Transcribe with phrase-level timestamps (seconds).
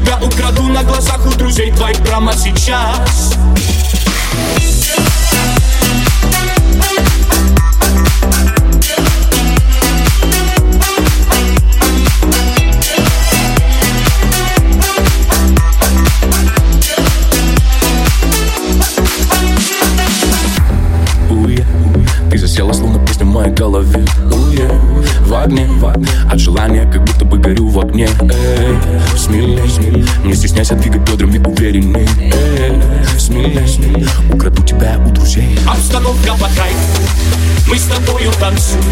[0.00, 3.36] тебя украду на глазах у друзей твоих прямо сейчас
[22.36, 24.04] Засела словно песня в моей голове.
[24.32, 24.68] Уе,
[25.26, 26.08] В огне, в огне.
[26.30, 28.08] От желания как будто бы горю в огне.
[28.22, 28.76] Эй,
[29.16, 32.08] смелей, Не стесняйся двигать бедрами уверенней.
[32.18, 32.72] Эй,
[33.18, 35.58] смелей, Украду тебя у друзей.
[35.68, 36.48] Обстановка по
[37.68, 38.82] Мы с тобою танцуем.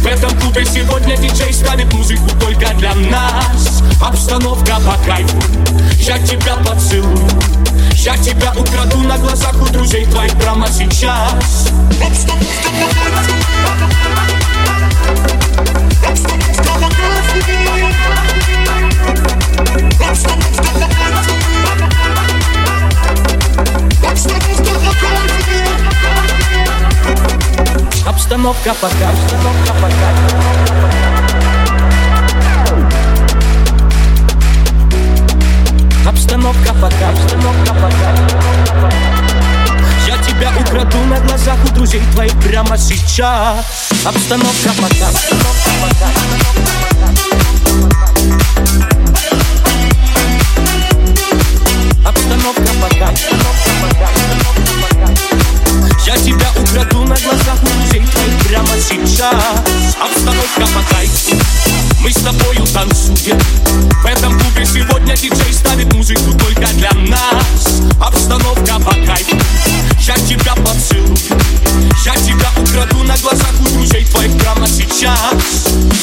[0.00, 3.82] В этом клубе сегодня диджей ставит музыку только для нас.
[4.02, 5.38] Обстановка по кайфу
[6.00, 7.16] Я тебя поцелую
[7.94, 11.68] я тебя украду на глазах у друзей твоих прямо сейчас.
[28.06, 31.03] Обстановка по кайфу, обстановка по
[41.84, 43.90] друзей твоих прямо сейчас.
[44.06, 45.08] Обстановка пока,
[52.06, 53.10] обстановка пока,
[56.06, 59.34] Я тебя украду на глазах друзей твоих прямо сейчас.
[60.00, 61.00] Обстановка пока,
[62.00, 63.38] мы с тобою танцуем.
[64.02, 67.82] В этом клубе сегодня диджей ставит музыку только для нас.
[68.00, 68.94] Обстановка по
[70.00, 71.03] Я тебя поцелую
[73.06, 75.93] на глазах у друзей твоих прямо сейчас.